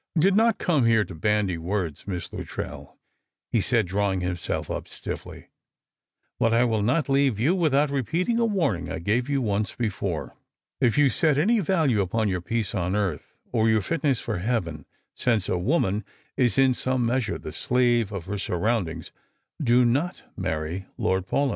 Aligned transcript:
"I 0.17 0.19
did 0.19 0.35
not 0.35 0.57
come 0.57 0.85
here 0.87 1.05
to 1.05 1.13
bandy 1.13 1.59
words. 1.59 2.07
Miss 2.07 2.33
Luttrell," 2.33 2.97
he 3.51 3.61
said, 3.61 3.85
drawing 3.85 4.21
himself 4.21 4.71
up 4.71 4.87
stifily;" 4.87 5.49
but 6.39 6.55
I 6.55 6.63
will 6.65 6.81
not 6.81 7.07
leave 7.07 7.39
you 7.39 7.53
without 7.53 7.91
repeating 7.91 8.39
a 8.39 8.45
warning 8.45 8.91
I 8.91 8.97
gave 8.97 9.29
you 9.29 9.43
once 9.43 9.75
before. 9.75 10.35
If 10.79 10.97
you 10.97 11.11
set 11.11 11.37
any 11.37 11.59
value 11.59 12.01
upon 12.01 12.29
your 12.29 12.41
peace 12.41 12.73
on 12.73 12.95
earth, 12.95 13.35
or 13.51 13.69
your 13.69 13.81
fitness 13.81 14.19
for 14.19 14.39
heaven, 14.39 14.87
since 15.13 15.47
a 15.47 15.59
woman 15.59 16.03
is 16.35 16.57
in 16.57 16.73
some 16.73 17.05
measure 17.05 17.37
the 17.37 17.53
slave 17.53 18.11
of 18.11 18.25
her 18.25 18.39
surround 18.39 18.89
ings, 18.89 19.11
do 19.61 19.85
not 19.85 20.23
marry 20.35 20.87
Lord 20.97 21.27
Paulyn. 21.27 21.49